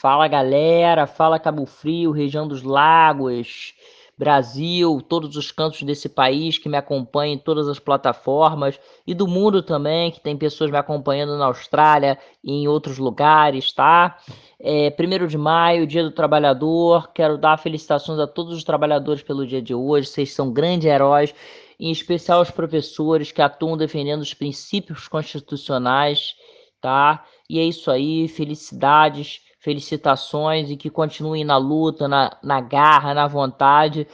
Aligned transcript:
Fala 0.00 0.28
galera, 0.28 1.08
fala 1.08 1.40
Cabo 1.40 1.66
Frio, 1.66 2.12
região 2.12 2.46
dos 2.46 2.62
lagos, 2.62 3.74
Brasil, 4.16 5.02
todos 5.08 5.36
os 5.36 5.50
cantos 5.50 5.82
desse 5.82 6.08
país 6.08 6.56
que 6.56 6.68
me 6.68 6.76
acompanham 6.76 7.34
em 7.34 7.38
todas 7.38 7.66
as 7.66 7.80
plataformas 7.80 8.78
e 9.04 9.12
do 9.12 9.26
mundo 9.26 9.60
também, 9.60 10.12
que 10.12 10.20
tem 10.20 10.36
pessoas 10.36 10.70
me 10.70 10.78
acompanhando 10.78 11.36
na 11.36 11.46
Austrália 11.46 12.16
e 12.44 12.52
em 12.52 12.68
outros 12.68 12.96
lugares, 12.96 13.72
tá? 13.72 14.16
É, 14.60 14.88
primeiro 14.90 15.26
de 15.26 15.36
maio, 15.36 15.84
Dia 15.84 16.04
do 16.04 16.12
Trabalhador, 16.12 17.10
quero 17.12 17.36
dar 17.36 17.58
felicitações 17.58 18.20
a 18.20 18.26
todos 18.28 18.56
os 18.56 18.62
trabalhadores 18.62 19.24
pelo 19.24 19.44
dia 19.44 19.60
de 19.60 19.74
hoje, 19.74 20.06
vocês 20.06 20.32
são 20.32 20.52
grandes 20.52 20.86
heróis, 20.86 21.34
em 21.78 21.90
especial 21.90 22.40
os 22.40 22.52
professores 22.52 23.32
que 23.32 23.42
atuam 23.42 23.76
defendendo 23.76 24.20
os 24.20 24.32
princípios 24.32 25.08
constitucionais, 25.08 26.36
tá? 26.80 27.24
E 27.50 27.58
é 27.58 27.64
isso 27.64 27.90
aí, 27.90 28.28
felicidades 28.28 29.40
felicitações 29.68 30.70
e 30.70 30.76
que 30.78 30.88
continuem 30.88 31.44
na 31.44 31.58
luta, 31.58 32.08
na, 32.08 32.34
na 32.42 32.58
garra, 32.58 33.12
na 33.12 33.26
vontade 33.28 34.08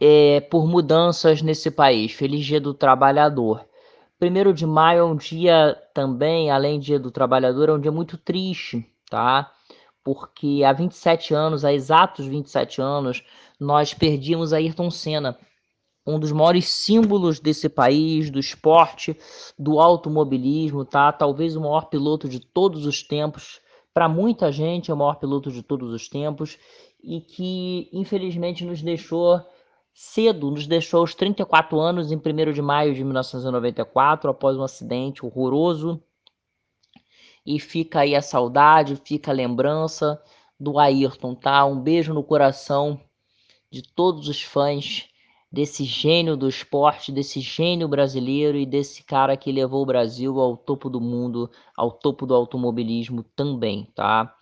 é, 0.00 0.40
por 0.40 0.66
mudanças 0.66 1.42
nesse 1.42 1.70
país. 1.70 2.12
Feliz 2.12 2.46
Dia 2.46 2.58
do 2.58 2.72
Trabalhador. 2.72 3.66
Primeiro 4.18 4.54
de 4.54 4.64
maio 4.64 5.00
é 5.00 5.04
um 5.04 5.14
dia 5.14 5.76
também, 5.92 6.50
além 6.50 6.78
do 6.78 6.84
Dia 6.86 6.98
do 6.98 7.10
Trabalhador, 7.10 7.68
é 7.68 7.72
um 7.72 7.78
dia 7.78 7.92
muito 7.92 8.16
triste, 8.16 8.90
tá? 9.10 9.52
Porque 10.02 10.62
há 10.64 10.72
27 10.72 11.34
anos, 11.34 11.62
há 11.62 11.74
exatos 11.74 12.24
27 12.24 12.80
anos, 12.80 13.22
nós 13.60 13.92
perdíamos 13.92 14.54
Ayrton 14.54 14.90
Senna, 14.90 15.36
um 16.06 16.18
dos 16.18 16.32
maiores 16.32 16.68
símbolos 16.68 17.38
desse 17.38 17.68
país, 17.68 18.30
do 18.30 18.38
esporte, 18.38 19.14
do 19.58 19.78
automobilismo, 19.78 20.86
tá? 20.86 21.12
Talvez 21.12 21.54
o 21.54 21.60
maior 21.60 21.90
piloto 21.90 22.30
de 22.30 22.40
todos 22.40 22.86
os 22.86 23.02
tempos, 23.02 23.60
para 23.96 24.10
muita 24.10 24.52
gente 24.52 24.90
é 24.90 24.94
o 24.94 24.96
maior 24.96 25.14
piloto 25.14 25.50
de 25.50 25.62
todos 25.62 25.90
os 25.90 26.06
tempos 26.06 26.58
e 27.02 27.18
que 27.18 27.88
infelizmente 27.90 28.62
nos 28.62 28.82
deixou 28.82 29.40
cedo, 29.94 30.50
nos 30.50 30.66
deixou 30.66 31.00
aos 31.00 31.14
34 31.14 31.80
anos 31.80 32.12
em 32.12 32.16
1 32.16 32.52
de 32.52 32.60
maio 32.60 32.94
de 32.94 33.02
1994, 33.02 34.28
após 34.28 34.54
um 34.58 34.62
acidente 34.62 35.24
horroroso. 35.24 35.98
E 37.46 37.58
fica 37.58 38.00
aí 38.00 38.14
a 38.14 38.20
saudade, 38.20 39.00
fica 39.02 39.30
a 39.30 39.34
lembrança 39.34 40.22
do 40.60 40.78
Ayrton, 40.78 41.34
tá? 41.34 41.64
Um 41.64 41.80
beijo 41.80 42.12
no 42.12 42.22
coração 42.22 43.00
de 43.70 43.80
todos 43.80 44.28
os 44.28 44.42
fãs 44.42 45.08
desse 45.56 45.84
gênio 45.84 46.36
do 46.36 46.46
esporte, 46.50 47.10
desse 47.10 47.40
gênio 47.40 47.88
brasileiro 47.88 48.58
e 48.58 48.66
desse 48.66 49.02
cara 49.02 49.38
que 49.38 49.50
levou 49.50 49.82
o 49.82 49.86
Brasil 49.86 50.38
ao 50.38 50.54
topo 50.54 50.90
do 50.90 51.00
mundo, 51.00 51.50
ao 51.74 51.90
topo 51.90 52.26
do 52.26 52.34
automobilismo 52.34 53.22
também, 53.34 53.90
tá? 53.94 54.36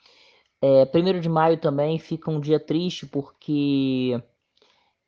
É, 0.61 0.85
primeiro 0.85 1.21
de 1.21 1.29
maio 1.29 1.57
também 1.57 2.01
fica 2.01 2.33
um 2.33 2.41
dia 2.41 2.59
triste 2.59 3.07
porque 3.07 4.21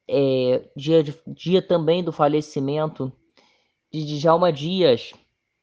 é 0.08 0.70
dia, 0.76 1.02
dia 1.26 1.60
também 1.60 2.04
do 2.04 2.12
falecimento 2.12 3.12
de 3.92 4.04
Djalma 4.04 4.52
Dias, 4.52 5.12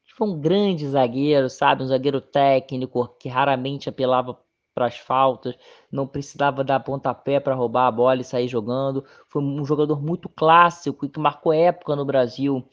que 0.04 0.14
foi 0.14 0.28
um 0.28 0.42
grande 0.42 0.86
zagueiro, 0.90 1.50
sabe? 1.50 1.84
Um 1.84 1.88
zagueiro 1.88 2.20
técnico 2.20 3.08
que 3.18 3.30
raramente 3.30 3.88
apelava 3.88 4.38
para 4.74 4.88
as 4.88 4.98
faltas, 4.98 5.56
não 5.92 6.08
precisava 6.08 6.64
dar 6.64 6.80
pontapé 6.80 7.40
para 7.40 7.56
roubar 7.56 7.88
a 7.88 7.92
bola 7.92 8.22
e 8.22 8.24
sair 8.24 8.48
jogando. 8.48 9.06
Foi 9.28 9.42
um 9.42 9.64
jogador 9.64 10.02
muito 10.02 10.28
clássico 10.28 11.06
e 11.06 11.10
que 11.10 11.20
marcou 11.20 11.54
época 11.54 11.96
no 11.96 12.06
Brasil 12.06 12.68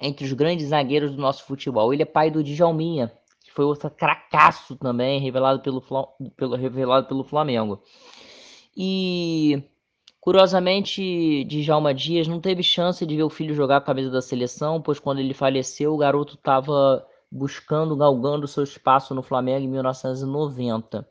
entre 0.00 0.24
os 0.24 0.32
grandes 0.32 0.68
zagueiros 0.68 1.12
do 1.12 1.20
nosso 1.20 1.44
futebol. 1.44 1.92
Ele 1.92 2.02
é 2.02 2.06
pai 2.06 2.30
do 2.30 2.42
Djalminha, 2.42 3.12
que 3.44 3.52
foi 3.52 3.64
outro 3.64 3.90
cracaço 3.90 4.76
também, 4.76 5.20
revelado 5.20 5.60
pelo, 5.60 5.82
pelo, 6.36 6.56
revelado 6.56 7.06
pelo 7.06 7.24
Flamengo. 7.24 7.82
E 8.76 9.62
curiosamente, 10.20 11.44
Djalma 11.44 11.92
Dias 11.92 12.26
não 12.26 12.40
teve 12.40 12.62
chance 12.62 13.04
de 13.04 13.16
ver 13.16 13.24
o 13.24 13.30
filho 13.30 13.54
jogar 13.54 13.80
com 13.80 13.84
a 13.84 13.94
camisa 13.94 14.10
da 14.10 14.22
seleção, 14.22 14.80
pois 14.80 14.98
quando 14.98 15.18
ele 15.18 15.34
faleceu, 15.34 15.92
o 15.92 15.98
garoto 15.98 16.34
estava 16.34 17.06
buscando, 17.34 17.96
galgando 17.96 18.46
seu 18.46 18.62
espaço 18.62 19.12
no 19.12 19.22
Flamengo 19.22 19.64
em 19.64 19.68
1990. 19.68 21.06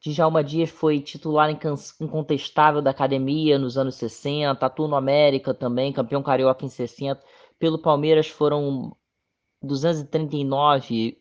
Djalma 0.00 0.42
Dias 0.42 0.70
foi 0.70 1.00
titular 1.00 1.50
incontestável 2.00 2.80
da 2.80 2.90
academia 2.90 3.58
nos 3.58 3.76
anos 3.76 3.96
60, 3.96 4.64
atuou 4.64 4.88
no 4.88 4.96
América 4.96 5.52
também, 5.52 5.92
campeão 5.92 6.22
carioca 6.22 6.64
em 6.64 6.68
60. 6.68 7.22
Pelo 7.58 7.78
Palmeiras 7.78 8.28
foram 8.28 8.96
239 9.62 11.20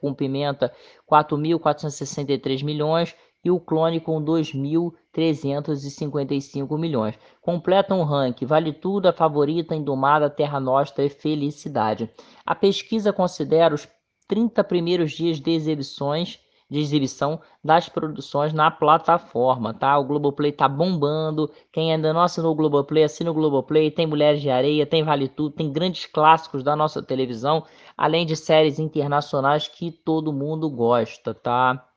com 0.00 0.14
Pimenta 0.14 0.72
4.463 1.08 2.64
milhões 2.64 3.14
e 3.44 3.50
o 3.50 3.60
Clone 3.60 4.00
com 4.00 4.22
2.355 4.22 6.78
milhões. 6.78 7.14
Completam 7.40 8.00
o 8.00 8.04
ranking 8.04 8.46
Vale 8.46 8.72
Tudo, 8.72 9.08
a 9.08 9.12
Favorita, 9.12 9.76
Indomada, 9.76 10.28
Terra 10.28 10.58
Nostra 10.58 11.04
e 11.04 11.08
Felicidade. 11.08 12.10
A 12.44 12.52
pesquisa 12.54 13.12
considera 13.12 13.74
os 13.74 13.88
30 14.26 14.64
primeiros 14.64 15.12
dias 15.12 15.40
de 15.40 15.52
exibições 15.52 16.40
de 16.70 16.80
exibição 16.80 17.40
das 17.64 17.88
produções 17.88 18.52
na 18.52 18.70
plataforma, 18.70 19.72
tá? 19.72 19.98
O 19.98 20.04
Globoplay 20.04 20.52
tá 20.52 20.68
bombando. 20.68 21.50
Quem 21.72 21.92
ainda 21.92 22.12
não 22.12 22.20
assinou 22.20 22.52
o 22.52 22.54
Globoplay, 22.54 23.04
assina 23.04 23.30
o 23.30 23.34
Globoplay. 23.34 23.90
Tem 23.90 24.06
Mulheres 24.06 24.42
de 24.42 24.50
Areia, 24.50 24.86
tem 24.86 25.02
Vale 25.02 25.28
Tudo, 25.28 25.56
tem 25.56 25.72
grandes 25.72 26.04
clássicos 26.06 26.62
da 26.62 26.76
nossa 26.76 27.02
televisão, 27.02 27.64
além 27.96 28.26
de 28.26 28.36
séries 28.36 28.78
internacionais 28.78 29.66
que 29.66 29.90
todo 29.90 30.32
mundo 30.32 30.68
gosta, 30.68 31.32
tá? 31.32 31.88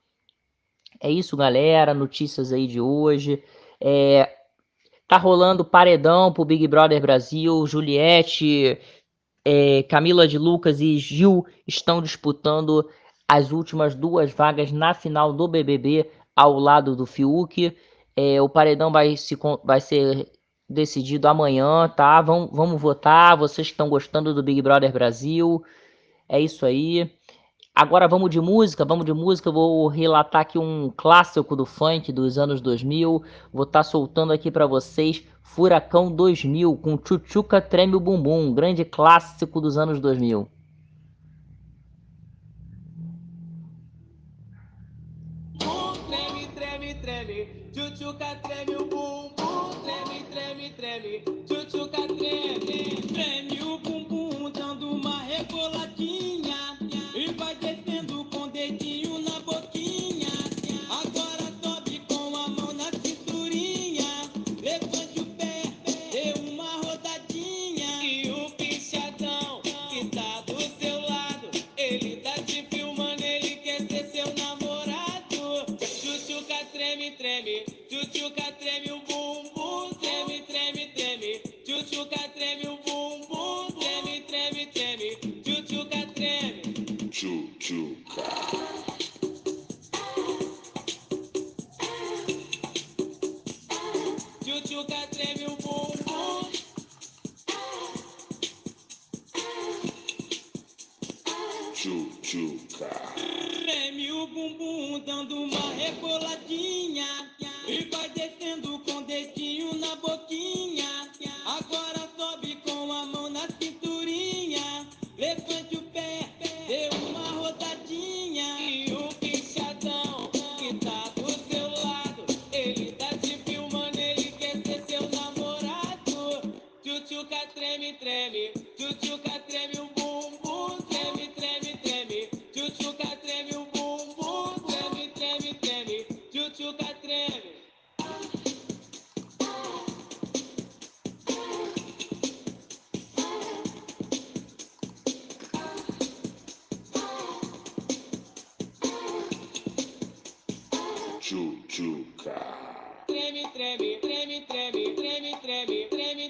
É 1.01 1.11
isso, 1.11 1.35
galera. 1.35 1.93
Notícias 1.93 2.53
aí 2.53 2.65
de 2.67 2.79
hoje. 2.79 3.43
É, 3.81 4.37
tá 5.07 5.17
rolando 5.17 5.65
paredão 5.65 6.31
pro 6.31 6.45
Big 6.45 6.65
Brother 6.67 7.01
Brasil. 7.01 7.67
Juliette 7.67 8.79
é, 9.43 9.83
Camila 9.83 10.27
de 10.27 10.37
Lucas 10.37 10.79
e 10.79 10.97
Gil 10.97 11.45
estão 11.67 12.01
disputando 12.01 12.87
as 13.31 13.53
últimas 13.53 13.95
duas 13.95 14.29
vagas 14.33 14.73
na 14.73 14.93
final 14.93 15.31
do 15.31 15.47
BBB 15.47 16.05
ao 16.35 16.59
lado 16.59 16.97
do 16.97 17.05
Fiuk. 17.05 17.73
É, 18.13 18.41
o 18.41 18.49
paredão 18.49 18.91
vai, 18.91 19.15
se, 19.15 19.39
vai 19.63 19.79
ser 19.79 20.29
decidido 20.69 21.29
amanhã, 21.29 21.87
tá? 21.87 22.19
Vamos, 22.21 22.49
vamos 22.51 22.81
votar. 22.81 23.37
Vocês 23.37 23.67
que 23.67 23.71
estão 23.71 23.87
gostando 23.87 24.33
do 24.33 24.43
Big 24.43 24.61
Brother 24.61 24.91
Brasil. 24.91 25.63
É 26.27 26.41
isso 26.41 26.65
aí. 26.65 27.09
Agora 27.73 28.05
vamos 28.05 28.29
de 28.29 28.41
música, 28.41 28.83
vamos 28.83 29.05
de 29.05 29.13
música. 29.13 29.47
Eu 29.47 29.53
vou 29.53 29.87
relatar 29.87 30.41
aqui 30.41 30.59
um 30.59 30.91
clássico 30.93 31.55
do 31.55 31.65
funk 31.65 32.11
dos 32.11 32.37
anos 32.37 32.59
2000. 32.59 33.23
Vou 33.53 33.63
estar 33.63 33.79
tá 33.79 33.83
soltando 33.83 34.33
aqui 34.33 34.51
para 34.51 34.67
vocês 34.67 35.25
Furacão 35.41 36.11
2000 36.11 36.75
com 36.75 36.99
Chuchuca 37.01 37.61
Treme 37.61 37.95
o 37.95 37.99
Bumbum, 38.01 38.47
um 38.47 38.53
grande 38.53 38.83
clássico 38.83 39.61
dos 39.61 39.77
anos 39.77 40.01
2000. 40.01 40.49
Tchutchuca 47.73 48.35
treme 48.43 48.75
o 48.77 48.85
bumbum, 48.85 49.71
treme, 49.83 50.23
treme, 50.31 50.69
treme, 50.75 51.23
tchutchuca 51.47 52.01
treme, 52.07 53.01
treme 53.13 53.50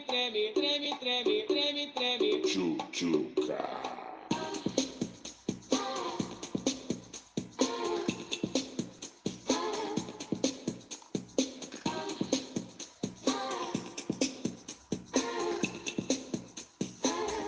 treme, 0.08 0.54
treme, 0.54 0.98
treme, 1.00 1.46
treme, 1.46 1.46
treme, 1.48 1.92
treme, 1.94 2.42
Chuchuca. 2.42 3.60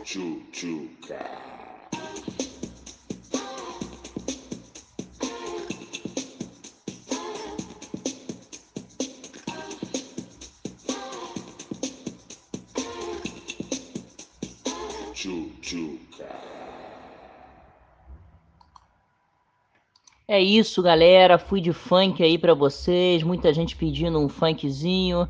Chuchuca. 0.04 1.73
É 20.28 20.40
isso, 20.42 20.82
galera. 20.82 21.38
Fui 21.38 21.60
de 21.60 21.74
funk 21.74 22.24
aí 22.24 22.38
pra 22.38 22.54
vocês. 22.54 23.24
Muita 23.24 23.54
gente 23.54 23.76
pedindo 23.76 24.20
um 24.20 24.30
funkzinho, 24.30 25.28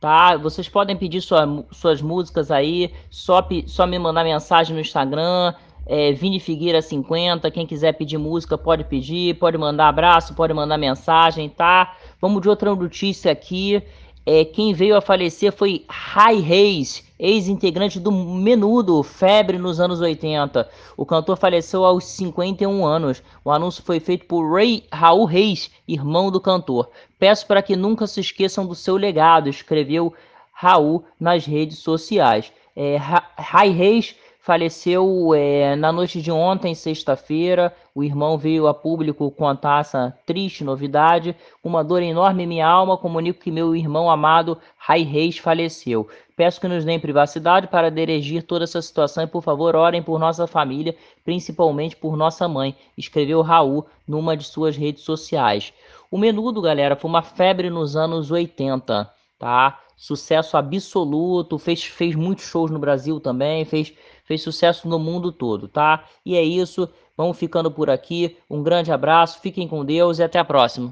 tá? 0.00 0.36
Vocês 0.36 0.68
podem 0.68 0.96
pedir 0.96 1.22
sua- 1.22 1.64
suas 1.72 2.02
músicas 2.02 2.50
aí. 2.50 2.92
Só, 3.10 3.46
só 3.66 3.86
me 3.86 3.98
mandar 3.98 4.22
mensagem 4.24 4.74
no 4.74 4.80
Instagram. 4.80 5.54
É, 5.86 6.12
Vini 6.12 6.40
Figueira 6.40 6.80
50. 6.80 7.50
Quem 7.50 7.66
quiser 7.66 7.92
pedir 7.94 8.18
música 8.18 8.56
pode 8.56 8.84
pedir. 8.84 9.34
Pode 9.38 9.58
mandar 9.58 9.88
abraço, 9.88 10.34
pode 10.34 10.52
mandar 10.54 10.78
mensagem, 10.78 11.48
tá? 11.48 11.96
Vamos 12.20 12.40
de 12.42 12.48
outra 12.48 12.74
notícia 12.74 13.32
aqui. 13.32 13.82
É, 14.26 14.44
quem 14.44 14.72
veio 14.72 14.96
a 14.96 15.02
falecer 15.02 15.52
foi 15.52 15.84
Rai 15.88 16.40
Reis, 16.40 17.04
ex-integrante 17.18 18.00
do 18.00 18.10
Menudo, 18.10 19.02
febre 19.02 19.58
nos 19.58 19.78
anos 19.80 20.00
80. 20.00 20.66
O 20.96 21.04
cantor 21.04 21.36
faleceu 21.36 21.84
aos 21.84 22.04
51 22.04 22.86
anos. 22.86 23.22
O 23.44 23.50
anúncio 23.50 23.82
foi 23.84 24.00
feito 24.00 24.24
por 24.26 24.50
Ray, 24.50 24.84
Raul 24.90 25.26
Reis, 25.26 25.70
irmão 25.86 26.30
do 26.30 26.40
cantor. 26.40 26.88
Peço 27.18 27.46
para 27.46 27.62
que 27.62 27.76
nunca 27.76 28.06
se 28.06 28.20
esqueçam 28.20 28.66
do 28.66 28.74
seu 28.74 28.96
legado, 28.96 29.48
escreveu 29.48 30.14
Raul 30.52 31.04
nas 31.20 31.44
redes 31.44 31.78
sociais. 31.78 32.50
É, 32.74 32.96
Ra- 32.96 33.28
Rai 33.36 33.68
Reis 33.70 34.14
faleceu 34.44 35.32
é, 35.34 35.74
na 35.74 35.90
noite 35.90 36.20
de 36.20 36.30
ontem, 36.30 36.74
sexta-feira. 36.74 37.74
O 37.94 38.04
irmão 38.04 38.36
veio 38.36 38.66
a 38.66 38.74
público 38.74 39.30
contar 39.30 39.80
essa 39.80 40.14
triste 40.26 40.62
novidade. 40.62 41.34
Uma 41.62 41.82
dor 41.82 42.02
enorme 42.02 42.42
em 42.42 42.46
minha 42.46 42.68
alma, 42.68 42.98
comunico 42.98 43.40
que 43.40 43.50
meu 43.50 43.74
irmão 43.74 44.10
amado, 44.10 44.58
Rai 44.76 45.02
Reis, 45.02 45.38
faleceu. 45.38 46.06
Peço 46.36 46.60
que 46.60 46.68
nos 46.68 46.84
deem 46.84 47.00
privacidade 47.00 47.68
para 47.68 47.90
dirigir 47.90 48.42
toda 48.42 48.64
essa 48.64 48.82
situação 48.82 49.24
e, 49.24 49.26
por 49.26 49.42
favor, 49.42 49.74
orem 49.74 50.02
por 50.02 50.20
nossa 50.20 50.46
família, 50.46 50.94
principalmente 51.24 51.96
por 51.96 52.14
nossa 52.14 52.46
mãe, 52.46 52.76
escreveu 52.98 53.40
Raul 53.40 53.86
numa 54.06 54.36
de 54.36 54.44
suas 54.44 54.76
redes 54.76 55.04
sociais. 55.04 55.72
O 56.10 56.18
Menudo, 56.18 56.60
galera, 56.60 56.96
foi 56.96 57.08
uma 57.08 57.22
febre 57.22 57.70
nos 57.70 57.96
anos 57.96 58.30
80, 58.30 59.10
tá? 59.38 59.80
Sucesso 59.96 60.56
absoluto, 60.56 61.58
fez, 61.58 61.84
fez 61.84 62.14
muitos 62.14 62.44
shows 62.44 62.70
no 62.70 62.78
Brasil 62.78 63.20
também, 63.20 63.64
fez, 63.64 63.94
fez 64.24 64.42
sucesso 64.42 64.88
no 64.88 64.98
mundo 64.98 65.30
todo, 65.30 65.68
tá? 65.68 66.04
E 66.24 66.36
é 66.36 66.42
isso, 66.42 66.88
vamos 67.16 67.38
ficando 67.38 67.70
por 67.70 67.88
aqui. 67.88 68.36
Um 68.50 68.62
grande 68.62 68.90
abraço, 68.90 69.40
fiquem 69.40 69.68
com 69.68 69.84
Deus 69.84 70.18
e 70.18 70.22
até 70.22 70.38
a 70.38 70.44
próxima. 70.44 70.82